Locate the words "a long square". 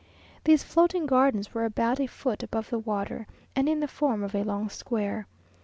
4.33-5.27